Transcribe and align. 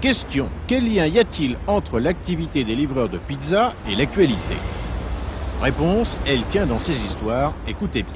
Question, 0.00 0.48
quel 0.68 0.84
lien 0.84 1.08
y 1.08 1.18
a-t-il 1.18 1.58
entre 1.66 1.98
l'activité 1.98 2.62
des 2.62 2.76
livreurs 2.76 3.08
de 3.08 3.18
pizza 3.18 3.74
et 3.90 3.96
l'actualité? 3.96 4.54
Réponse, 5.60 6.16
elle 6.24 6.44
tient 6.52 6.68
dans 6.68 6.78
ces 6.78 6.92
histoires, 6.92 7.52
écoutez 7.66 8.04
bien. 8.04 8.12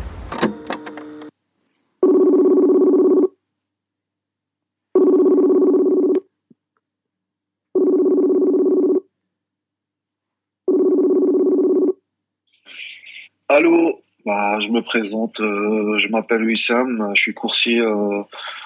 Allô, 13.48 14.00
bah, 14.24 14.60
je 14.60 14.68
me 14.68 14.82
présente, 14.82 15.40
euh, 15.40 15.98
je 15.98 16.06
m'appelle 16.06 16.44
Wissam, 16.44 17.10
je 17.16 17.20
suis 17.20 17.34
coursier 17.34 17.80
euh, 17.80 18.22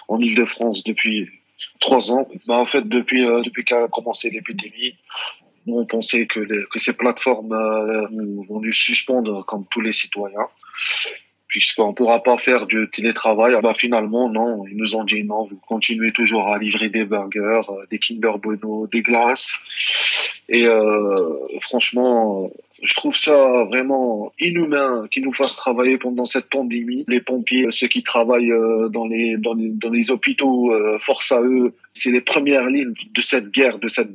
en 0.09 0.19
Ile-de-France 0.21 0.85
depuis 0.85 1.31
trois 1.81 2.11
ans. 2.11 2.29
Bah, 2.47 2.59
en 2.59 2.67
fait, 2.67 2.89
depuis, 2.89 3.25
euh, 3.25 3.43
depuis 3.43 3.65
qu'a 3.65 3.89
commencé 3.89 4.31
l'épidémie, 4.31 4.97
nous, 5.67 5.79
on 5.79 5.87
pensait 5.87 6.27
que, 6.27 6.41
que 6.41 6.79
ces 6.79 6.93
plateformes 6.93 7.53
euh, 7.53 8.07
vont 8.49 8.61
nous 8.61 8.73
suspendre 8.73 9.45
comme 9.45 9.67
tous 9.71 9.81
les 9.81 9.93
citoyens, 9.93 10.49
puisqu'on 11.57 11.89
ne 11.89 11.93
pourra 11.95 12.23
pas 12.23 12.37
faire 12.37 12.67
du 12.67 12.87
télétravail. 12.91 13.55
Ah 13.57 13.63
Bah, 13.63 13.73
finalement, 13.73 14.29
non, 14.29 14.67
ils 14.67 14.77
nous 14.77 14.95
ont 14.95 15.05
dit 15.05 15.25
non, 15.25 15.47
vous 15.47 15.57
continuez 15.67 16.13
toujours 16.13 16.53
à 16.53 16.59
livrer 16.59 16.91
des 16.91 17.07
burgers, 17.07 17.63
euh, 17.71 17.87
des 17.91 17.99
Kinder 17.99 18.37
Bueno, 18.43 18.87
des 18.93 19.01
glaces. 19.01 19.51
Et 20.51 20.67
euh, 20.67 21.35
franchement, 21.63 22.51
je 22.83 22.95
trouve 22.95 23.17
ça 23.17 23.65
vraiment 23.71 24.35
inhumain 24.39 25.09
qu'ils 25.11 25.25
nous 25.25 25.33
fassent 25.33 25.57
travailler 25.57 25.97
pendant 25.97 26.27
cette 26.27 26.51
pandémie. 26.51 27.07
Les 27.09 27.23
pompiers, 27.23 27.67
ceux 27.71 27.89
qui 27.89 28.03
travaillent 28.03 28.53
euh, 28.53 28.91
dans 28.91 29.07
les 29.07 29.39
dans 29.39 29.55
les, 29.55 29.71
dans 29.71 29.91
les 29.91 30.11
hôpitaux, 30.11 30.75
euh, 30.75 30.99
force 30.99 31.33
à 31.33 31.41
eux. 31.41 31.73
C'est 31.95 32.11
les 32.11 32.21
premières 32.21 32.69
lignes 32.69 32.93
de 33.15 33.23
cette 33.23 33.51
guerre, 33.51 33.79
de 33.79 33.89
cette, 33.89 34.13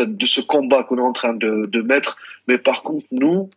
de 0.00 0.26
ce 0.26 0.42
combat 0.42 0.82
qu'on 0.82 0.98
est 0.98 1.00
en 1.00 1.14
train 1.14 1.32
de, 1.32 1.64
de 1.64 1.80
mettre. 1.80 2.18
Mais 2.46 2.58
par 2.58 2.82
contre, 2.82 3.06
nous, 3.10 3.48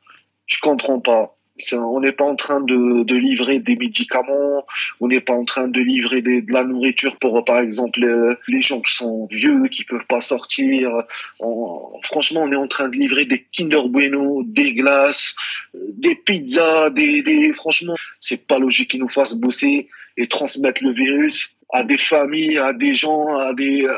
je 0.46 0.62
comprends 0.62 1.02
pas. 1.02 1.37
On 1.74 2.00
n'est 2.00 2.12
pas 2.12 2.26
en 2.26 2.36
train 2.36 2.62
de, 2.62 3.14
livrer 3.14 3.60
des 3.60 3.76
médicaments, 3.76 4.66
on 5.00 5.08
n'est 5.08 5.22
pas 5.22 5.34
en 5.34 5.46
train 5.46 5.68
de 5.68 5.80
livrer 5.80 6.22
de 6.22 6.52
la 6.52 6.64
nourriture 6.64 7.18
pour, 7.18 7.44
par 7.46 7.60
exemple, 7.60 8.04
euh, 8.04 8.36
les 8.48 8.62
gens 8.62 8.82
qui 8.82 8.94
sont 8.96 9.28
vieux, 9.28 9.68
qui 9.68 9.84
peuvent 9.84 10.06
pas 10.08 10.22
sortir. 10.22 10.92
Franchement, 12.04 12.44
on 12.44 12.52
est 12.52 12.56
en 12.56 12.68
train 12.68 12.90
de 12.90 12.96
livrer 12.96 13.26
des 13.26 13.46
Kinder 13.52 13.88
Bueno, 13.88 14.44
des 14.44 14.74
glaces, 14.74 15.36
euh, 15.76 15.80
des 15.94 16.16
pizzas, 16.16 16.90
des, 16.92 17.24
des 17.24 17.54
franchement, 17.54 17.96
c'est 18.20 18.46
pas 18.48 18.60
logique 18.60 18.92
qu'ils 18.92 19.00
nous 19.00 19.10
fassent 19.10 19.36
bosser 19.36 19.90
et 20.18 20.28
transmettre 20.28 20.84
le 20.84 20.92
virus 20.92 21.52
à 21.74 21.84
des 21.84 21.98
familles, 21.98 22.58
à 22.58 22.74
des 22.74 22.96
gens, 22.96 23.38
à 23.38 23.54
des 23.54 23.86
euh, 23.86 23.98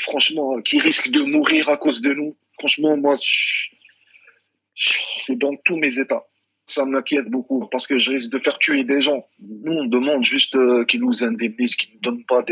franchement 0.00 0.60
qui 0.62 0.78
risquent 0.78 1.10
de 1.10 1.22
mourir 1.22 1.68
à 1.68 1.76
cause 1.76 2.00
de 2.00 2.12
nous. 2.12 2.36
Franchement, 2.58 2.96
moi, 2.96 3.14
je 4.80 5.32
dans 5.34 5.54
tous 5.64 5.76
mes 5.76 5.98
états. 5.98 6.24
Ça 6.66 6.84
m'inquiète 6.84 7.26
beaucoup 7.26 7.66
parce 7.66 7.86
que 7.88 7.98
je 7.98 8.12
risque 8.12 8.30
de 8.30 8.38
faire 8.38 8.58
tuer 8.58 8.84
des 8.84 9.02
gens. 9.02 9.26
Nous, 9.40 9.72
on 9.72 9.86
demande 9.86 10.24
juste 10.24 10.54
euh, 10.54 10.84
qu'ils 10.84 11.00
nous 11.00 11.24
indemnisent, 11.24 11.74
qu'ils 11.74 11.94
nous 11.94 12.00
donnent 12.00 12.24
pas 12.24 12.44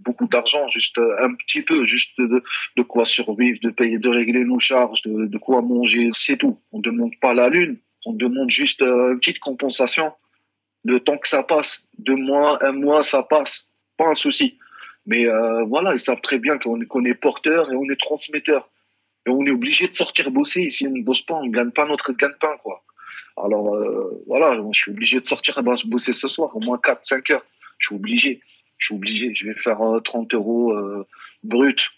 beaucoup 0.00 0.28
d'argent, 0.28 0.68
juste 0.68 0.98
euh, 0.98 1.24
un 1.24 1.34
petit 1.34 1.62
peu, 1.62 1.86
juste 1.86 2.18
de, 2.18 2.82
quoi 2.82 3.06
survivre, 3.06 3.58
de 3.62 3.70
payer, 3.70 3.98
de 3.98 4.10
régler 4.10 4.44
nos 4.44 4.60
charges, 4.60 5.00
de, 5.02 5.38
quoi 5.38 5.62
manger, 5.62 6.10
c'est 6.12 6.36
tout. 6.36 6.60
On 6.70 6.80
demande 6.80 7.12
pas 7.20 7.32
la 7.32 7.48
lune, 7.48 7.78
on 8.04 8.12
demande 8.12 8.50
juste 8.50 8.82
euh, 8.82 9.12
une 9.12 9.20
petite 9.20 9.38
compensation. 9.38 10.12
Le 10.84 11.00
temps 11.00 11.16
que 11.16 11.28
ça 11.28 11.42
passe, 11.42 11.88
deux 11.98 12.16
mois, 12.16 12.62
un 12.62 12.72
mois, 12.72 13.02
ça 13.02 13.22
passe, 13.22 13.70
pas 13.96 14.08
un 14.08 14.14
souci. 14.14 14.58
Mais 15.06 15.26
voilà, 15.66 15.94
ils 15.94 16.00
savent 16.00 16.20
très 16.20 16.38
bien 16.38 16.58
qu'on 16.58 17.04
est 17.04 17.14
porteur 17.14 17.72
et 17.72 17.76
on 17.76 17.88
est 17.90 18.00
transmetteur. 18.00 18.68
Et 19.26 19.30
on 19.30 19.44
est 19.46 19.50
obligé 19.50 19.86
de 19.88 19.94
sortir 19.94 20.30
bosser. 20.30 20.68
Si 20.70 20.86
on 20.86 20.90
ne 20.90 21.02
bosse 21.02 21.22
pas, 21.22 21.34
on 21.34 21.46
ne 21.46 21.50
gagne 21.50 21.70
pas 21.70 21.86
notre 21.86 22.12
gagne-pain, 22.12 22.56
quoi. 22.62 22.82
Alors 23.42 23.74
euh, 23.74 24.22
voilà, 24.26 24.60
je 24.72 24.78
suis 24.78 24.90
obligé 24.90 25.20
de 25.20 25.26
sortir 25.26 25.58
et 25.58 25.76
je 25.76 25.86
bosser 25.86 26.12
ce 26.12 26.28
soir, 26.28 26.54
au 26.56 26.60
moins 26.60 26.76
4-5 26.78 27.32
heures. 27.32 27.44
Je 27.78 27.86
suis 27.88 27.94
obligé. 27.94 28.40
Je 28.78 28.86
suis 28.86 28.94
obligé. 28.94 29.32
Je 29.34 29.46
vais 29.46 29.54
faire 29.54 29.80
euh, 29.80 30.00
30 30.00 30.34
euros 30.34 30.72
euh, 30.72 31.06
brut. 31.44 31.90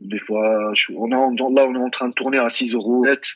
Des 0.00 0.18
fois, 0.20 0.70
je, 0.74 0.92
on 0.92 1.10
en- 1.10 1.30
là, 1.50 1.66
on 1.66 1.74
est 1.74 1.78
en 1.78 1.90
train 1.90 2.08
de 2.08 2.14
tourner 2.14 2.38
à 2.38 2.48
6 2.50 2.74
euros 2.74 3.04
net 3.04 3.26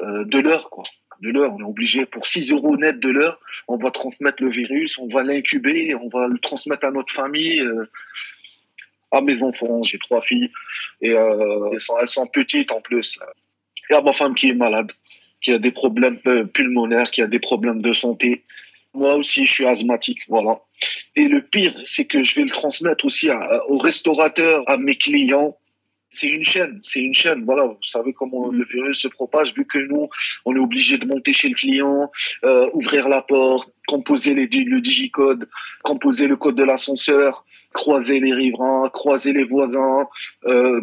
euh, 0.00 0.24
de 0.24 0.38
l'heure, 0.38 0.70
quoi. 0.70 0.84
De 1.20 1.28
l'heure, 1.28 1.52
on 1.54 1.60
est 1.60 1.64
obligé. 1.68 2.06
Pour 2.06 2.26
6 2.26 2.50
euros 2.52 2.78
net 2.78 2.98
de 2.98 3.10
l'heure, 3.10 3.38
on 3.68 3.76
va 3.76 3.90
transmettre 3.90 4.42
le 4.42 4.48
virus, 4.50 4.96
on 4.98 5.08
va 5.08 5.22
l'incuber, 5.22 5.94
on 5.94 6.08
va 6.08 6.26
le 6.28 6.38
transmettre 6.38 6.86
à 6.86 6.90
notre 6.90 7.12
famille, 7.12 7.60
euh, 7.60 7.84
à 9.12 9.20
mes 9.20 9.42
enfants. 9.42 9.82
J'ai 9.82 9.98
trois 9.98 10.20
filles 10.20 10.50
et 11.00 11.10
euh, 11.10 11.70
elles, 11.72 11.80
sont, 11.80 11.98
elles 12.00 12.08
sont 12.08 12.26
petites 12.26 12.72
en 12.72 12.80
plus. 12.80 13.18
Et 13.90 13.94
à 13.94 14.02
ma 14.02 14.12
femme 14.12 14.34
qui 14.34 14.50
est 14.50 14.54
malade, 14.54 14.92
qui 15.40 15.52
a 15.52 15.58
des 15.58 15.72
problèmes 15.72 16.20
euh, 16.26 16.44
pulmonaires, 16.44 17.10
qui 17.10 17.22
a 17.22 17.26
des 17.26 17.40
problèmes 17.40 17.82
de 17.82 17.92
santé. 17.92 18.44
Moi 18.92 19.14
aussi, 19.14 19.46
je 19.46 19.52
suis 19.52 19.66
asthmatique, 19.66 20.22
voilà. 20.28 20.60
Et 21.14 21.28
le 21.28 21.42
pire, 21.42 21.72
c'est 21.84 22.06
que 22.06 22.24
je 22.24 22.34
vais 22.34 22.42
le 22.42 22.50
transmettre 22.50 23.04
aussi 23.04 23.28
aux 23.68 23.78
restaurateurs, 23.78 24.64
à 24.66 24.78
mes 24.78 24.96
clients. 24.96 25.56
C'est 26.10 26.26
une 26.26 26.44
chaîne, 26.44 26.80
c'est 26.82 27.00
une 27.00 27.14
chaîne. 27.14 27.44
Voilà, 27.44 27.64
vous 27.64 27.78
savez 27.82 28.12
comment 28.12 28.48
le 28.48 28.64
virus 28.64 29.00
se 29.00 29.08
propage. 29.08 29.54
Vu 29.54 29.64
que 29.64 29.78
nous, 29.78 30.08
on 30.44 30.56
est 30.56 30.58
obligé 30.58 30.98
de 30.98 31.06
monter 31.06 31.32
chez 31.32 31.48
le 31.48 31.54
client, 31.54 32.10
euh, 32.44 32.68
ouvrir 32.72 33.08
la 33.08 33.22
porte, 33.22 33.72
composer 33.86 34.34
les, 34.34 34.46
le 34.46 34.80
digicode, 34.80 35.48
composer 35.84 36.26
le 36.26 36.36
code 36.36 36.56
de 36.56 36.64
l'ascenseur, 36.64 37.44
croiser 37.72 38.18
les 38.18 38.34
riverains, 38.34 38.90
croiser 38.92 39.32
les 39.32 39.44
voisins. 39.44 40.08
Euh, 40.46 40.80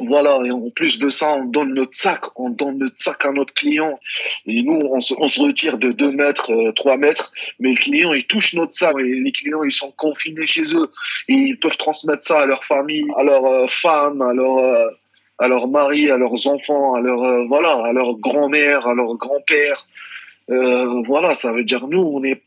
voilà, 0.00 0.38
et 0.44 0.52
en 0.52 0.70
plus 0.70 0.98
de 0.98 1.08
ça, 1.08 1.32
on 1.32 1.44
donne 1.44 1.74
notre 1.74 1.96
sac, 1.96 2.20
on 2.36 2.50
donne 2.50 2.78
notre 2.78 2.98
sac 2.98 3.24
à 3.24 3.32
notre 3.32 3.52
client. 3.54 3.98
Et 4.46 4.62
nous, 4.62 4.80
on 4.92 5.00
se, 5.00 5.14
on 5.18 5.28
se 5.28 5.40
retire 5.40 5.78
de 5.78 5.92
2 5.92 6.12
mètres, 6.12 6.52
euh, 6.52 6.72
3 6.72 6.96
mètres, 6.96 7.32
mais 7.58 7.70
le 7.70 7.76
client, 7.76 8.12
il 8.12 8.26
touche 8.26 8.54
notre 8.54 8.74
sac. 8.74 8.94
Et 8.98 9.02
les 9.02 9.32
clients, 9.32 9.64
ils 9.64 9.72
sont 9.72 9.92
confinés 9.92 10.46
chez 10.46 10.74
eux. 10.74 10.88
Et 11.28 11.34
ils 11.34 11.58
peuvent 11.58 11.76
transmettre 11.76 12.24
ça 12.24 12.40
à 12.40 12.46
leur 12.46 12.64
famille, 12.64 13.06
à 13.16 13.24
leurs 13.24 13.44
euh, 13.44 13.66
femmes, 13.66 14.22
à 14.22 14.32
leurs 14.32 14.58
euh, 14.58 14.88
à 15.38 15.48
leurs 15.48 15.68
maris, 15.68 16.10
à 16.10 16.16
leurs 16.16 16.46
enfants, 16.46 16.94
à 16.94 17.00
leur 17.00 17.22
euh, 17.22 17.44
voilà, 17.46 17.84
à 17.84 17.92
leur 17.92 18.14
grand-mère, 18.14 18.86
à 18.86 18.94
leur 18.94 19.14
grand-père. 19.14 19.86
Euh, 20.50 21.02
voilà, 21.06 21.34
ça 21.34 21.52
veut 21.52 21.64
dire 21.64 21.86
nous, 21.86 22.00
on 22.00 22.24
est 22.24 22.42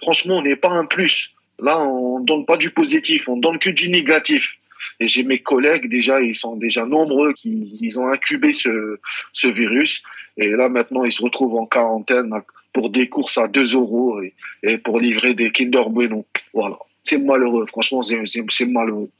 franchement, 0.00 0.38
on 0.38 0.42
n'est 0.42 0.56
pas 0.56 0.70
un 0.70 0.86
plus. 0.86 1.32
Là, 1.58 1.78
on 1.80 2.20
donne 2.20 2.46
pas 2.46 2.56
du 2.56 2.70
positif, 2.70 3.28
on 3.28 3.36
donne 3.36 3.58
que 3.58 3.70
du 3.70 3.90
négatif. 3.90 4.56
Et 4.98 5.08
j'ai 5.08 5.22
mes 5.22 5.40
collègues 5.40 5.88
déjà, 5.88 6.20
ils 6.20 6.34
sont 6.34 6.56
déjà 6.56 6.84
nombreux 6.84 7.32
qui 7.32 7.78
ils 7.80 7.98
ont 7.98 8.08
incubé 8.08 8.52
ce, 8.52 8.98
ce 9.32 9.48
virus. 9.48 10.02
Et 10.36 10.50
là 10.50 10.68
maintenant, 10.68 11.04
ils 11.04 11.12
se 11.12 11.22
retrouvent 11.22 11.56
en 11.56 11.66
quarantaine 11.66 12.32
pour 12.72 12.90
des 12.90 13.08
courses 13.08 13.38
à 13.38 13.48
2 13.48 13.74
euros 13.74 14.20
et, 14.62 14.78
pour 14.78 15.00
livrer 15.00 15.34
des 15.34 15.50
Kinder 15.50 15.88
Bueno. 15.88 16.26
Voilà, 16.54 16.78
c'est 17.02 17.18
malheureux. 17.18 17.66
Franchement, 17.66 18.02
c'est 18.02 18.66
malheureux. 18.66 19.10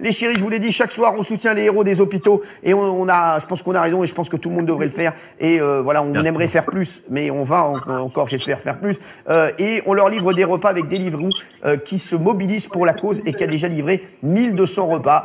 Les 0.00 0.12
chéris, 0.12 0.34
je 0.34 0.40
vous 0.40 0.48
l'ai 0.48 0.58
dit, 0.58 0.72
chaque 0.72 0.92
soir, 0.92 1.14
on 1.18 1.22
soutient 1.22 1.52
les 1.52 1.62
héros 1.64 1.84
des 1.84 2.00
hôpitaux 2.00 2.42
et 2.62 2.72
on, 2.72 2.80
on 2.80 3.08
a, 3.08 3.38
je 3.38 3.46
pense 3.46 3.62
qu'on 3.62 3.74
a 3.74 3.82
raison 3.82 4.02
et 4.02 4.06
je 4.06 4.14
pense 4.14 4.28
que 4.30 4.36
tout 4.36 4.48
le 4.48 4.56
monde 4.56 4.66
devrait 4.66 4.86
le 4.86 4.90
faire. 4.90 5.12
Et 5.38 5.60
euh, 5.60 5.82
voilà, 5.82 6.02
on 6.02 6.14
aimerait 6.14 6.48
faire 6.48 6.64
plus, 6.64 7.02
mais 7.10 7.30
on 7.30 7.42
va 7.42 7.64
en- 7.68 7.98
encore, 8.00 8.26
j'espère, 8.28 8.60
faire 8.60 8.78
plus. 8.80 8.96
Euh, 9.28 9.50
et 9.58 9.82
on 9.86 9.92
leur 9.92 10.08
livre 10.08 10.32
des 10.32 10.44
repas 10.44 10.70
avec 10.70 10.88
Deliveroo 10.88 11.28
euh, 11.66 11.76
qui 11.76 11.98
se 11.98 12.16
mobilise 12.16 12.66
pour 12.66 12.86
la 12.86 12.94
cause 12.94 13.20
et 13.26 13.34
qui 13.34 13.44
a 13.44 13.46
déjà 13.46 13.68
livré 13.68 14.02
1200 14.22 14.86
repas. 14.86 15.24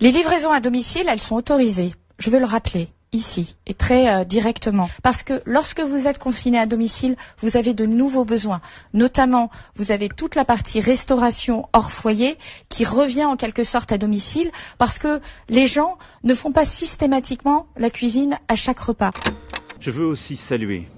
Les 0.00 0.10
livraisons 0.10 0.50
à 0.50 0.60
domicile, 0.60 1.06
elles 1.08 1.20
sont 1.20 1.36
autorisées. 1.36 1.92
Je 2.18 2.30
veux 2.30 2.38
le 2.38 2.44
rappeler 2.46 2.88
ici 3.16 3.56
et 3.66 3.74
très 3.74 4.08
euh, 4.08 4.24
directement 4.24 4.88
parce 5.02 5.22
que 5.22 5.42
lorsque 5.46 5.80
vous 5.80 6.06
êtes 6.06 6.18
confiné 6.18 6.58
à 6.58 6.66
domicile, 6.66 7.16
vous 7.40 7.56
avez 7.56 7.74
de 7.74 7.86
nouveaux 7.86 8.24
besoins. 8.24 8.60
Notamment, 8.94 9.50
vous 9.74 9.90
avez 9.90 10.08
toute 10.08 10.34
la 10.34 10.44
partie 10.44 10.80
restauration 10.80 11.68
hors 11.72 11.90
foyer 11.90 12.36
qui 12.68 12.84
revient 12.84 13.24
en 13.24 13.36
quelque 13.36 13.64
sorte 13.64 13.92
à 13.92 13.98
domicile 13.98 14.50
parce 14.78 14.98
que 14.98 15.20
les 15.48 15.66
gens 15.66 15.98
ne 16.22 16.34
font 16.34 16.52
pas 16.52 16.64
systématiquement 16.64 17.66
la 17.76 17.90
cuisine 17.90 18.38
à 18.48 18.54
chaque 18.54 18.80
repas. 18.80 19.10
Je 19.80 19.90
veux 19.90 20.06
aussi 20.06 20.36
saluer 20.36 20.88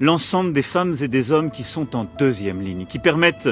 l'ensemble 0.00 0.52
des 0.52 0.62
femmes 0.62 0.94
et 1.00 1.08
des 1.08 1.32
hommes 1.32 1.50
qui 1.50 1.62
sont 1.62 1.96
en 1.96 2.06
deuxième 2.18 2.60
ligne, 2.60 2.86
qui 2.86 2.98
permettent 2.98 3.48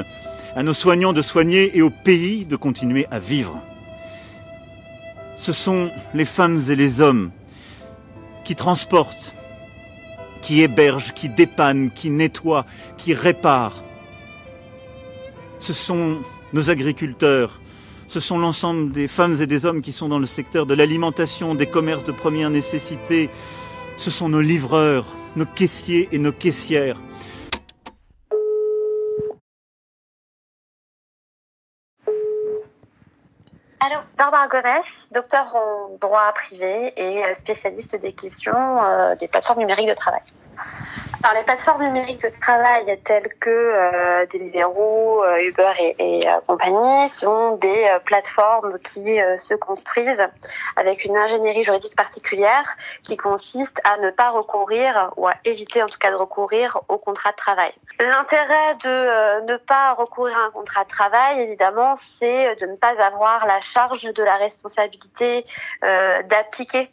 à 0.55 0.63
nos 0.63 0.73
soignants 0.73 1.13
de 1.13 1.21
soigner 1.21 1.77
et 1.77 1.81
au 1.81 1.89
pays 1.89 2.45
de 2.45 2.55
continuer 2.55 3.07
à 3.11 3.19
vivre. 3.19 3.61
Ce 5.35 5.51
sont 5.51 5.89
les 6.13 6.25
femmes 6.25 6.61
et 6.69 6.75
les 6.75 7.01
hommes 7.01 7.31
qui 8.43 8.55
transportent, 8.55 9.33
qui 10.41 10.61
hébergent, 10.61 11.13
qui 11.13 11.29
dépannent, 11.29 11.91
qui 11.91 12.09
nettoient, 12.09 12.65
qui 12.97 13.13
réparent. 13.13 13.83
Ce 15.59 15.73
sont 15.73 16.17
nos 16.51 16.69
agriculteurs, 16.69 17.61
ce 18.07 18.19
sont 18.19 18.37
l'ensemble 18.37 18.91
des 18.91 19.07
femmes 19.07 19.37
et 19.41 19.47
des 19.47 19.65
hommes 19.65 19.81
qui 19.81 19.91
sont 19.91 20.09
dans 20.09 20.19
le 20.19 20.25
secteur 20.25 20.65
de 20.65 20.73
l'alimentation, 20.73 21.55
des 21.55 21.65
commerces 21.65 22.03
de 22.03 22.11
première 22.11 22.49
nécessité, 22.49 23.29
ce 23.97 24.11
sont 24.11 24.29
nos 24.29 24.41
livreurs, 24.41 25.05
nos 25.35 25.45
caissiers 25.45 26.09
et 26.11 26.19
nos 26.19 26.31
caissières. 26.31 26.99
Barbara 34.17 34.47
Gomez, 34.47 34.81
docteur 35.11 35.55
en 35.55 35.97
droit 35.99 36.31
privé 36.33 36.93
et 36.95 37.33
spécialiste 37.33 37.95
des 37.95 38.11
questions 38.11 39.15
des 39.19 39.27
plateformes 39.27 39.59
numériques 39.59 39.89
de 39.89 39.93
travail. 39.93 40.21
Alors, 41.25 41.37
les 41.37 41.45
plateformes 41.45 41.85
numériques 41.85 42.21
de 42.21 42.27
travail 42.27 42.99
telles 43.05 43.29
que 43.39 43.49
euh, 43.49 44.25
Deliveroo, 44.25 45.23
euh, 45.23 45.47
Uber 45.47 45.71
et, 45.79 45.95
et 45.97 46.27
euh, 46.27 46.41
compagnie 46.45 47.07
sont 47.07 47.55
des 47.55 47.85
euh, 47.85 47.99
plateformes 47.99 48.77
qui 48.79 49.19
se 49.37 49.53
construisent 49.53 50.27
avec 50.75 51.05
une 51.05 51.15
ingénierie 51.15 51.63
juridique 51.63 51.95
particulière 51.95 52.75
qui 53.03 53.15
consiste 53.15 53.79
à 53.85 53.99
ne 53.99 54.09
pas 54.09 54.31
recourir 54.31 55.13
ou 55.15 55.25
à 55.25 55.35
éviter 55.45 55.81
en 55.81 55.87
tout 55.87 55.97
cas 55.97 56.11
de 56.11 56.17
recourir 56.17 56.81
au 56.89 56.97
contrat 56.97 57.31
de 57.31 57.37
travail. 57.37 57.71
L'intérêt 58.01 58.75
de 58.83 59.45
ne 59.45 59.55
pas 59.55 59.93
recourir 59.93 60.37
à 60.37 60.47
un 60.47 60.51
contrat 60.51 60.83
de 60.83 60.89
travail, 60.89 61.39
évidemment, 61.39 61.95
c'est 61.95 62.53
de 62.57 62.65
ne 62.65 62.75
pas 62.75 63.01
avoir 63.01 63.47
la 63.47 63.61
charge 63.61 64.13
de 64.13 64.23
la 64.23 64.35
responsabilité 64.35 65.45
d'appliquer 65.81 66.91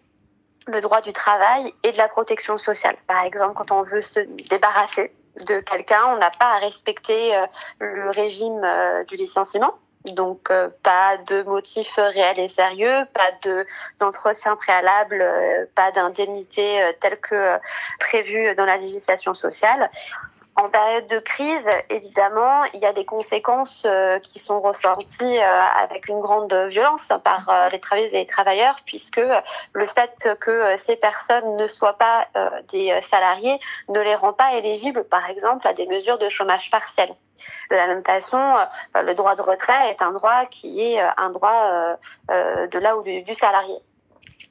le 0.66 0.80
droit 0.80 1.00
du 1.00 1.12
travail 1.12 1.72
et 1.82 1.92
de 1.92 1.96
la 1.96 2.08
protection 2.08 2.58
sociale. 2.58 2.96
Par 3.06 3.24
exemple, 3.24 3.54
quand 3.54 3.70
on 3.70 3.82
veut 3.82 4.02
se 4.02 4.20
débarrasser 4.48 5.12
de 5.46 5.60
quelqu'un, 5.60 6.02
on 6.08 6.18
n'a 6.18 6.30
pas 6.30 6.56
à 6.56 6.58
respecter 6.58 7.36
euh, 7.36 7.46
le 7.78 8.10
régime 8.10 8.62
euh, 8.64 9.04
du 9.04 9.16
licenciement. 9.16 9.74
Donc 10.06 10.50
euh, 10.50 10.68
pas 10.82 11.18
de 11.18 11.42
motif 11.42 11.96
réel 11.96 12.38
et 12.38 12.48
sérieux, 12.48 13.04
pas 13.12 13.30
de 13.42 13.66
d'entretien 13.98 14.56
préalable, 14.56 15.22
pas 15.74 15.90
d'indemnité 15.92 16.80
telle 17.00 17.18
que 17.18 17.58
prévue 17.98 18.54
dans 18.54 18.64
la 18.64 18.78
législation 18.78 19.34
sociale. 19.34 19.90
En 20.56 20.68
période 20.68 21.06
de 21.06 21.20
crise, 21.20 21.70
évidemment, 21.88 22.64
il 22.74 22.80
y 22.80 22.86
a 22.86 22.92
des 22.92 23.04
conséquences 23.04 23.84
euh, 23.86 24.18
qui 24.18 24.38
sont 24.38 24.60
ressenties 24.60 25.38
euh, 25.38 25.62
avec 25.80 26.08
une 26.08 26.20
grande 26.20 26.52
violence 26.68 27.12
par 27.24 27.48
euh, 27.48 27.68
les 27.68 27.78
travailleuses 27.78 28.14
et 28.14 28.18
les 28.18 28.26
travailleurs, 28.26 28.76
puisque 28.84 29.22
le 29.72 29.86
fait 29.86 30.28
que 30.40 30.76
ces 30.76 30.96
personnes 30.96 31.56
ne 31.56 31.66
soient 31.66 31.96
pas 31.96 32.26
des 32.68 33.00
salariés 33.00 33.58
ne 33.88 34.00
les 34.00 34.14
rend 34.14 34.32
pas 34.32 34.54
éligibles, 34.54 35.04
par 35.04 35.30
exemple, 35.30 35.66
à 35.66 35.72
des 35.72 35.86
mesures 35.86 36.18
de 36.18 36.28
chômage 36.28 36.70
partiel. 36.70 37.14
De 37.70 37.76
la 37.76 37.86
même 37.86 38.04
façon, 38.04 38.40
le 38.94 39.14
droit 39.14 39.34
de 39.36 39.42
retrait 39.42 39.90
est 39.90 40.02
un 40.02 40.12
droit 40.12 40.46
qui 40.46 40.82
est 40.82 41.00
un 41.00 41.30
droit 41.30 41.96
de 42.28 42.78
là 42.78 42.96
ou 42.96 43.02
du 43.02 43.34
salarié. 43.34 43.76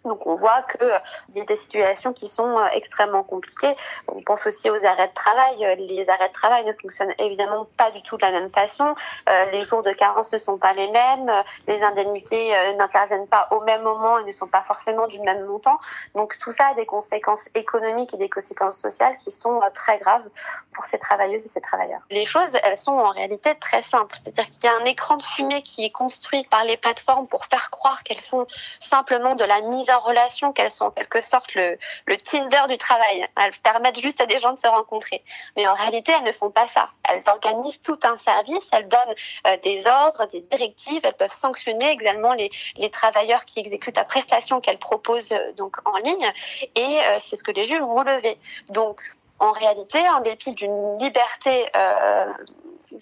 Donc 0.06 0.26
on 0.28 0.36
voit 0.36 0.62
qu'il 0.64 1.36
y 1.36 1.42
a 1.42 1.46
des 1.46 1.56
situations 1.56 2.14
qui 2.14 2.30
sont 2.30 2.58
euh, 2.58 2.66
extrêmement 2.72 3.24
compliquées. 3.24 3.76
On 4.08 4.22
pense 4.22 4.46
aussi 4.46 4.70
aux 4.70 4.86
arrêts 4.86 5.08
de 5.08 5.14
travail. 5.14 5.66
Euh, 5.66 5.76
les 5.76 6.10
arrêts 6.10 6.30
de 6.30 6.34
travail 6.34 6.66
ne 6.66 6.74
fonctionnent 6.74 7.14
évidemment 7.20 7.68
pas 7.76 7.92
du 7.92 8.02
tout 8.02 8.16
de 8.16 8.22
la 8.22 8.32
même 8.32 8.52
façon. 8.52 8.94
Euh, 9.28 9.46
les 9.52 9.62
jours 9.62 9.84
de 9.84 9.92
carence 9.92 10.32
ne 10.32 10.38
sont 10.38 10.58
pas 10.58 10.74
les 10.74 10.90
mêmes. 10.90 11.32
Les 11.68 11.84
indemnités 11.84 12.54
n'interviennent 12.78 13.28
pas 13.28 13.48
au 13.52 13.62
même 13.62 13.82
moment 13.82 14.20
et 14.20 14.24
ne 14.24 14.32
sont 14.32 14.48
pas 14.48 14.62
forcément 14.62 15.08
du 15.08 15.20
même 15.22 15.46
montant. 15.46 15.78
Donc 16.16 16.38
tout 16.38 16.52
ça 16.52 16.68
a 16.68 16.74
des 16.76 16.86
conséquences 16.86 17.50
économiques 17.56 18.14
et 18.14 18.18
des 18.18 18.30
conséquences 18.30 18.78
sociales 18.78 19.18
qui 19.18 19.32
sont 19.32 19.60
très 19.74 19.98
graves 20.00 20.28
pour 20.74 20.86
ces 20.86 20.98
travailleuses 20.98 21.46
et 21.46 21.50
ces 21.50 21.62
travailleurs. 21.62 22.02
Les 22.10 22.26
choses, 22.26 22.56
elles 22.64 22.78
sont 22.78 22.94
en 22.94 23.10
réalité 23.10 23.56
très 23.60 23.84
simples. 23.84 24.16
C'est-à-dire 24.24 24.50
qu'il 24.50 24.64
y 24.64 24.68
a 24.68 24.76
un 24.76 24.86
écran 24.86 25.18
de 25.18 25.24
fumée 25.24 25.62
qui 25.62 25.86
est 25.86 25.92
construit 25.92 26.46
par 26.46 26.64
les 26.64 26.78
plateformes 26.78 27.28
pour 27.28 27.46
faire 27.46 27.70
croire 27.70 28.04
qu'elles 28.04 28.22
font 28.22 28.48
simplement 28.80 29.36
de 29.36 29.44
la 29.44 29.62
mise 29.62 29.89
en 29.92 30.00
relation, 30.00 30.54
qu'elles 30.54 30.72
sont 30.72 30.86
en 30.86 30.92
quelque 30.92 31.22
sorte 31.22 31.54
le, 31.56 31.78
Tinder 32.24 32.62
du 32.68 32.78
travail. 32.78 33.26
Elles 33.38 33.52
permettent 33.64 34.00
juste 34.00 34.22
à 34.22 34.26
des 34.26 34.40
gens 34.40 34.54
de 34.54 34.60
se 34.60 34.68
rencontrer. 34.68 35.24
Mais 35.56 35.68
en 35.68 35.74
réalité, 35.74 36.12
elles 36.18 36.26
ne 36.26 36.32
font 36.32 36.52
pas 36.52 36.68
ça. 36.68 36.90
Elles 37.08 37.24
organisent 37.28 37.82
tout 37.82 38.00
un 38.04 38.18
service, 38.18 38.70
elles 38.72 38.88
donnent 38.88 39.16
euh, 39.48 39.58
des 39.64 39.88
ordres, 39.88 40.26
des 40.28 40.42
directives, 40.42 41.02
elles 41.04 41.16
peuvent 41.16 41.32
sanctionner 41.32 41.92
également 41.92 42.34
les, 42.34 42.50
travailleurs 42.92 43.46
qui 43.46 43.60
exécutent 43.60 43.96
la 43.96 44.04
prestation 44.04 44.60
qu'elles 44.62 44.80
proposent 44.80 45.32
euh, 45.32 45.52
donc 45.54 45.78
en 45.86 45.98
ligne. 45.98 46.32
Et 46.76 47.00
euh, 47.00 47.18
c'est 47.20 47.36
ce 47.36 47.44
que 47.44 47.52
les 47.52 47.66
juges 47.66 47.82
ont 47.82 47.96
relevé. 47.96 48.38
Donc, 48.70 49.02
en 49.40 49.52
réalité, 49.52 50.00
en 50.10 50.20
dépit 50.20 50.54
d'une 50.54 50.98
liberté 50.98 51.72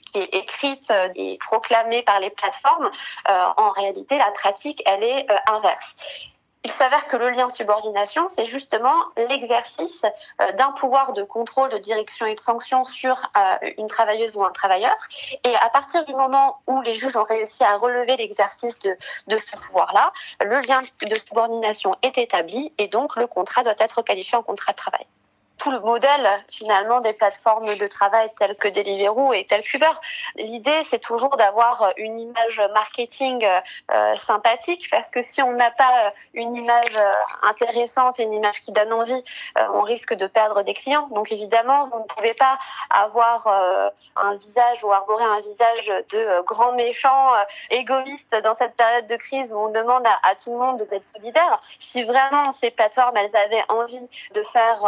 qui 0.05 0.19
est 0.19 0.35
écrite 0.35 0.93
et 1.15 1.39
proclamée 1.39 2.03
par 2.03 2.19
les 2.19 2.29
plateformes, 2.29 2.91
en 3.25 3.71
réalité, 3.71 4.19
la 4.19 4.29
pratique, 4.29 4.83
elle 4.85 5.03
est 5.03 5.25
inverse. 5.47 5.95
Il 6.67 6.73
s'avère 6.73 7.07
que 7.07 7.15
le 7.15 7.29
lien 7.29 7.47
de 7.47 7.51
subordination, 7.53 8.27
c'est 8.27 8.45
justement 8.45 8.93
l'exercice 9.29 10.03
euh, 10.41 10.51
d'un 10.51 10.73
pouvoir 10.73 11.13
de 11.13 11.23
contrôle, 11.23 11.69
de 11.69 11.77
direction 11.77 12.25
et 12.25 12.35
de 12.35 12.41
sanction 12.41 12.83
sur 12.83 13.15
euh, 13.37 13.69
une 13.77 13.87
travailleuse 13.87 14.35
ou 14.35 14.43
un 14.43 14.51
travailleur. 14.51 14.97
Et 15.45 15.55
à 15.55 15.69
partir 15.69 16.03
du 16.03 16.13
moment 16.13 16.59
où 16.67 16.81
les 16.81 16.93
juges 16.93 17.15
ont 17.15 17.23
réussi 17.23 17.63
à 17.63 17.77
relever 17.77 18.17
l'exercice 18.17 18.79
de, 18.79 18.97
de 19.27 19.37
ce 19.37 19.55
pouvoir-là, 19.55 20.11
le 20.43 20.59
lien 20.59 20.81
de 20.81 21.15
subordination 21.15 21.95
est 22.01 22.17
établi 22.17 22.73
et 22.77 22.89
donc 22.89 23.15
le 23.15 23.27
contrat 23.27 23.63
doit 23.63 23.79
être 23.79 24.01
qualifié 24.01 24.37
en 24.37 24.43
contrat 24.43 24.73
de 24.73 24.77
travail 24.77 25.05
tout 25.57 25.71
le 25.71 25.79
modèle 25.79 26.29
finalement 26.49 26.99
des 26.99 27.13
plateformes 27.13 27.75
de 27.75 27.87
travail 27.87 28.31
telles 28.37 28.55
que 28.55 28.67
Deliveroo 28.67 29.33
et 29.33 29.45
tel 29.45 29.63
Uber. 29.73 29.91
L'idée, 30.35 30.83
c'est 30.85 30.99
toujours 30.99 31.35
d'avoir 31.37 31.93
une 31.97 32.19
image 32.19 32.61
marketing 32.73 33.45
euh, 33.91 34.15
sympathique 34.15 34.87
parce 34.91 35.09
que 35.09 35.21
si 35.21 35.41
on 35.41 35.53
n'a 35.53 35.71
pas 35.71 36.13
une 36.33 36.55
image 36.55 36.95
euh, 36.95 37.11
intéressante 37.43 38.19
et 38.19 38.23
une 38.23 38.33
image 38.33 38.61
qui 38.61 38.71
donne 38.71 38.93
envie, 38.93 39.23
euh, 39.57 39.67
on 39.73 39.81
risque 39.81 40.13
de 40.13 40.27
perdre 40.27 40.63
des 40.63 40.73
clients. 40.73 41.07
Donc 41.11 41.31
évidemment, 41.31 41.87
vous 41.91 41.99
ne 41.99 42.05
pouvez 42.05 42.33
pas 42.33 42.57
avoir 42.89 43.47
un 44.15 44.35
visage 44.35 44.83
ou 44.83 44.91
arborer 44.91 45.23
un 45.23 45.41
visage 45.41 45.87
de 46.09 46.41
grand 46.41 46.73
méchant 46.73 47.33
égoïste 47.69 48.35
dans 48.43 48.55
cette 48.55 48.75
période 48.75 49.07
de 49.07 49.15
crise 49.15 49.53
où 49.53 49.57
on 49.57 49.69
demande 49.69 50.05
à, 50.05 50.29
à 50.29 50.35
tout 50.35 50.51
le 50.51 50.57
monde 50.57 50.77
d'être 50.89 51.05
solidaire. 51.05 51.59
Si 51.79 52.03
vraiment 52.03 52.51
ces 52.51 52.71
plateformes, 52.71 53.17
elles 53.17 53.35
avaient 53.35 53.63
envie 53.69 54.09
de 54.33 54.43
faire 54.43 54.85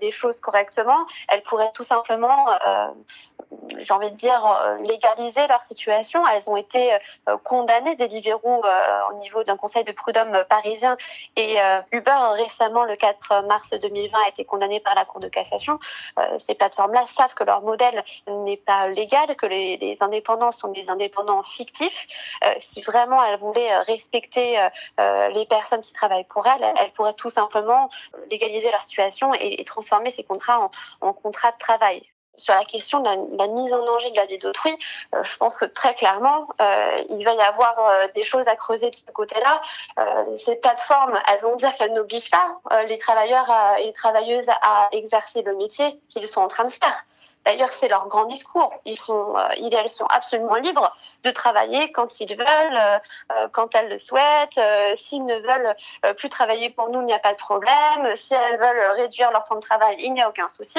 les 0.00 0.10
choses 0.10 0.40
correctement, 0.40 1.06
elles 1.28 1.42
pourraient 1.42 1.72
tout 1.74 1.84
simplement, 1.84 2.50
euh, 2.66 2.88
j'ai 3.78 3.92
envie 3.92 4.10
de 4.10 4.16
dire, 4.16 4.44
euh, 4.44 4.76
légaliser 4.78 5.46
leur 5.46 5.62
situation. 5.62 6.26
Elles 6.26 6.48
ont 6.48 6.56
été 6.56 6.96
condamnées, 7.44 7.96
Deliveroo, 7.96 8.62
au 9.10 9.14
niveau 9.20 9.44
d'un 9.44 9.56
conseil 9.56 9.84
de 9.84 9.92
prud'homme 9.92 10.44
parisien, 10.48 10.96
et 11.36 11.56
Uber 11.92 12.18
récemment, 12.32 12.84
le 12.84 12.96
4 12.96 13.46
mars 13.46 13.70
2020, 13.70 14.18
a 14.24 14.28
été 14.28 14.44
condamné 14.44 14.80
par 14.80 14.94
la 14.94 15.04
Cour 15.04 15.20
de 15.20 15.28
cassation. 15.28 15.78
ces 16.38 16.54
plateformes-là 16.54 17.04
savent 17.06 17.34
que 17.34 17.44
leur 17.44 17.62
modèle 17.62 18.04
n'est 18.26 18.56
pas 18.56 18.88
légal, 18.88 19.36
que 19.36 19.46
les, 19.46 19.76
les, 19.76 20.02
indépendants 20.02 20.52
sont 20.52 20.68
des 20.68 20.90
indépendants 20.90 21.42
fictifs. 21.42 22.06
si 22.58 22.82
vraiment 22.82 23.22
elles 23.24 23.38
voulaient 23.38 23.76
respecter 23.82 24.58
les 24.98 25.46
personnes 25.46 25.80
qui 25.80 25.92
travaillent 25.92 26.24
pour 26.24 26.46
elles, 26.46 26.72
elles 26.80 26.92
pourraient 26.92 27.14
tout 27.14 27.30
simplement 27.30 27.90
légaliser 28.30 28.70
leur 28.70 28.84
situation 28.84 29.32
et, 29.34 29.60
et 29.60 29.64
transformer 29.72 30.10
ces 30.10 30.24
contrats 30.24 30.70
en, 31.00 31.12
contrats 31.12 31.52
de 31.52 31.58
travail 31.58 32.02
sur 32.36 32.54
la 32.54 32.64
question 32.64 33.00
de 33.00 33.36
la, 33.36 33.46
mise 33.48 33.72
en 33.72 33.84
danger 33.84 34.10
de 34.10 34.16
la 34.16 34.24
vie 34.24 34.38
d'autrui, 34.38 34.74
euh, 35.14 35.22
je 35.22 35.36
pense 35.36 35.56
que 35.58 35.66
très 35.66 35.94
clairement, 35.94 36.48
euh, 36.60 37.04
il 37.10 37.22
va 37.24 37.34
y 37.34 37.40
avoir 37.40 37.78
euh, 37.78 38.08
des 38.14 38.22
choses 38.22 38.48
à 38.48 38.56
creuser 38.56 38.90
de 38.90 38.96
ce 38.96 39.04
côté-là. 39.12 39.60
Ces 40.36 40.56
plateformes, 40.56 41.20
elles 41.28 41.40
vont 41.42 41.56
dire 41.56 41.74
qu'elles 41.76 41.92
n'obligent 41.92 42.30
pas 42.30 42.58
les 42.88 42.98
travailleurs 42.98 43.50
et 43.78 43.84
les 43.84 43.92
travailleuses 43.92 44.48
à 44.48 44.88
exercer 44.92 45.42
le 45.42 45.54
métier 45.56 46.00
qu'ils 46.08 46.26
sont 46.26 46.40
en 46.40 46.48
train 46.48 46.64
de 46.64 46.70
faire. 46.70 47.04
D'ailleurs, 47.44 47.70
c'est 47.70 47.88
leur 47.88 48.06
grand 48.08 48.24
discours. 48.26 48.72
Ils 48.84 48.98
sont, 48.98 49.36
euh, 49.36 49.48
ils, 49.56 49.74
elles 49.74 49.88
sont 49.88 50.06
absolument 50.06 50.54
libres 50.54 50.96
de 51.24 51.30
travailler 51.30 51.90
quand 51.90 52.20
ils 52.20 52.36
veulent, 52.36 52.46
euh, 52.48 52.98
euh 53.32 53.48
quand 53.52 53.74
elles 53.74 53.88
le 53.88 53.98
souhaitent. 53.98 54.58
Euh, 54.58 54.94
s'ils 54.96 55.24
ne 55.24 55.36
veulent 55.36 55.74
euh, 56.04 56.14
plus 56.14 56.28
travailler 56.28 56.70
pour 56.70 56.88
nous, 56.90 57.00
il 57.00 57.06
n'y 57.06 57.12
a 57.12 57.18
pas 57.18 57.32
de 57.32 57.38
problème. 57.38 58.16
Si 58.16 58.34
elles 58.34 58.58
veulent 58.58 58.92
réduire 58.96 59.30
leur 59.32 59.44
temps 59.44 59.56
de 59.56 59.60
travail, 59.60 59.96
il 59.98 60.12
n'y 60.12 60.22
a 60.22 60.28
aucun 60.28 60.48
souci. 60.48 60.78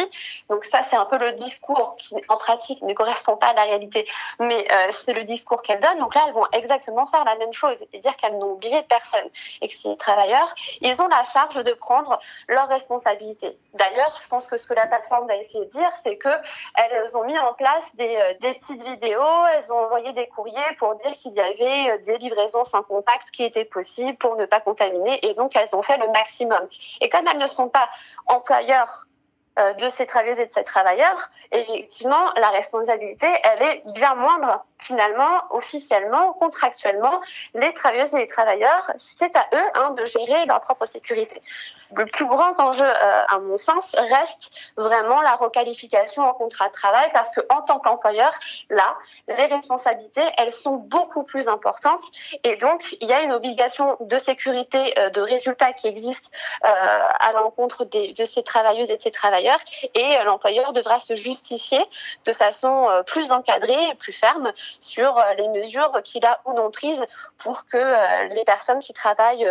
Donc 0.50 0.66
ça, 0.66 0.84
c'est 0.84 0.96
un 0.96 1.06
peu 1.06 1.18
le 1.18 1.34
discours 1.34 1.96
qui, 1.98 2.16
en 2.30 2.38
pratique, 2.38 2.82
ne 2.82 2.94
correspond 2.94 3.36
pas 3.36 3.48
à 3.48 3.54
la 3.54 3.64
réalité, 3.64 4.08
mais 4.40 4.68
c'est 4.92 5.14
le 5.14 5.24
discours 5.24 5.62
qu'elles 5.62 5.80
donnent. 5.80 6.00
Donc 6.00 6.16
là, 6.16 6.22
elles 6.28 6.34
vont 6.34 6.46
exactement 6.52 7.06
faire 7.08 7.24
la 7.26 7.36
même 7.36 7.54
chose, 7.54 7.78
c'est-à-dire 7.78 8.16
qu'elles 8.18 8.38
n'ont 8.38 8.54
obligé 8.54 8.82
personne 8.84 9.30
et 9.62 9.68
que 9.68 9.74
ces 9.74 9.96
travailleurs, 9.98 10.54
ils 10.82 11.02
ont 11.02 11.08
la 11.08 11.24
charge 11.26 11.64
de 11.64 11.74
prendre 11.74 12.20
leurs 12.48 12.68
responsabilités. 12.68 13.58
D'ailleurs, 13.74 14.16
je 14.22 14.28
pense 14.28 14.48
que 14.48 14.58
ce 14.58 14.68
que 14.68 14.74
la 14.74 14.88
plateforme 14.88 15.28
va 15.28 15.36
essayer 15.38 15.66
de 15.66 15.70
dire, 15.70 15.92
c'est 16.02 16.18
que 16.18 16.30
elles 16.76 17.18
ont 17.18 17.24
mis 17.26 17.38
en 17.38 17.54
place 17.54 17.96
des, 17.96 18.16
euh, 18.16 18.34
des 18.40 18.54
petites 18.54 18.84
vidéos, 18.84 19.46
elles 19.56 19.72
ont 19.72 19.78
envoyé 19.78 20.12
des 20.14 20.28
courriers 20.28 20.76
pour 20.78 20.96
dire 20.96 21.12
qu'il 21.12 21.34
y 21.34 21.40
avait 21.40 21.92
euh, 21.92 21.98
des 22.06 22.18
livraisons 22.18 22.64
sans 22.64 22.84
contact 22.84 23.32
qui 23.32 23.44
étaient 23.44 23.66
possibles 23.66 24.18
pour 24.18 24.36
ne 24.36 24.46
pas 24.46 24.60
contaminer 24.60 25.20
et 25.26 25.34
donc 25.34 25.56
elles 25.56 25.76
ont 25.76 25.82
fait 25.82 25.98
le 25.98 26.08
maximum. 26.12 26.68
Et 27.02 27.10
comme 27.10 27.28
elles 27.28 27.38
ne 27.38 27.48
sont 27.48 27.70
pas 27.70 27.90
employeurs 28.28 29.08
euh, 29.60 29.74
de 29.74 29.88
ces 29.88 30.08
travailleuses 30.08 30.40
et 30.40 30.48
de 30.48 30.52
ces 30.52 30.64
travailleurs, 30.64 31.30
effectivement, 31.52 32.32
la 32.38 32.50
responsabilité, 32.50 33.28
elle 33.44 33.62
est 33.62 33.84
bien 33.94 34.16
moindre 34.16 34.66
finalement, 34.84 35.44
officiellement, 35.50 36.34
contractuellement, 36.34 37.22
les 37.54 37.74
travailleuses 37.74 38.14
et 38.16 38.20
les 38.20 38.28
travailleurs, 38.28 38.92
c'est 38.98 39.36
à 39.36 39.46
eux 39.54 39.70
hein, 39.76 39.92
de 39.92 40.06
gérer 40.06 40.46
leur 40.46 40.60
propre 40.62 40.86
sécurité. 40.86 41.42
Le 41.96 42.06
plus 42.08 42.26
grand 42.26 42.60
enjeu, 42.60 42.86
euh, 42.86 43.24
à 43.28 43.40
mon 43.40 43.58
sens, 43.58 43.96
reste 43.96 44.52
vraiment 44.78 45.22
la 45.22 45.36
requalification 45.36 46.24
en 46.24 46.34
contrat 46.34 46.70
de 46.70 46.74
travail 46.74 47.10
parce 47.14 47.32
que 47.32 47.42
en 47.50 47.62
tant 47.62 47.80
qu'employeur, 47.80 48.34
là, 48.70 48.96
les 49.28 49.46
responsabilités, 49.46 50.24
elles 50.38 50.54
sont 50.54 50.76
beaucoup 50.76 51.24
plus 51.24 51.48
importantes 51.48 52.02
et 52.44 52.56
donc 52.58 52.96
il 53.00 53.08
y 53.08 53.14
a 53.14 53.22
une 53.22 53.32
obligation 53.32 53.98
de 54.00 54.18
sécurité 54.18 54.98
euh, 54.98 55.10
de 55.10 55.22
résultats 55.22 55.74
qui 55.74 55.88
existe 55.88 56.32
euh, 56.66 56.68
à 56.68 57.32
l'encontre 57.34 57.86
de 57.86 58.26
ces 58.26 58.44
travailleuses 58.44 58.90
et 58.90 58.98
de 58.98 59.02
ces 59.02 59.12
travailleurs 59.12 59.60
et 59.94 60.24
l'employeur 60.24 60.74
devra 60.74 61.00
se 61.00 61.16
justifier 61.16 61.80
de 62.26 62.34
façon 62.34 62.88
plus 63.06 63.32
encadrée 63.32 63.96
plus 64.00 64.14
ferme 64.14 64.52
sur 64.80 65.18
les 65.38 65.48
mesures 65.50 66.02
qu'il 66.04 66.26
a 66.26 66.40
ou 66.46 66.54
non 66.54 66.72
prises 66.72 67.04
pour 67.38 67.66
que 67.66 68.34
les 68.34 68.44
personnes 68.44 68.80
qui 68.80 68.94
travaillent 68.94 69.50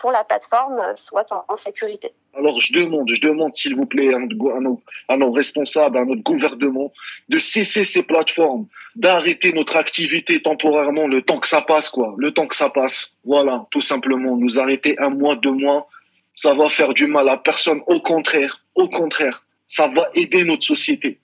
pour 0.00 0.10
la 0.10 0.24
plateforme 0.24 0.96
soient 0.96 1.26
en, 1.32 1.44
en 1.48 1.56
sécurité 1.56 2.14
alors 2.34 2.58
je 2.60 2.72
demande, 2.72 3.10
je 3.12 3.20
demande 3.20 3.54
s'il 3.54 3.76
vous 3.76 3.86
plaît 3.86 4.12
à, 4.14 4.18
nos, 4.18 4.82
à 5.08 5.16
nos 5.16 5.32
responsables, 5.32 5.98
à 5.98 6.04
notre 6.04 6.22
gouvernement, 6.22 6.92
de 7.28 7.38
cesser 7.38 7.84
ces 7.84 8.02
plateformes, 8.02 8.66
d'arrêter 8.96 9.52
notre 9.52 9.76
activité 9.76 10.40
temporairement 10.40 11.06
le 11.06 11.22
temps 11.22 11.40
que 11.40 11.48
ça 11.48 11.60
passe, 11.60 11.90
quoi, 11.90 12.14
le 12.16 12.32
temps 12.32 12.46
que 12.46 12.56
ça 12.56 12.70
passe. 12.70 13.12
Voilà, 13.24 13.66
tout 13.70 13.80
simplement, 13.80 14.36
nous 14.36 14.58
arrêter 14.58 14.98
un 14.98 15.10
mois, 15.10 15.36
deux 15.36 15.52
mois, 15.52 15.88
ça 16.34 16.54
va 16.54 16.68
faire 16.68 16.94
du 16.94 17.06
mal 17.06 17.28
à 17.28 17.36
personne. 17.36 17.82
Au 17.86 18.00
contraire, 18.00 18.64
au 18.74 18.88
contraire, 18.88 19.44
ça 19.66 19.88
va 19.88 20.08
aider 20.14 20.44
notre 20.44 20.64
société. 20.64 21.20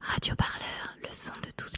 Radio 0.00 0.34
Parleur, 0.36 0.96
le 1.00 1.08
son 1.12 1.34
de 1.34 1.50
toutes. 1.56 1.77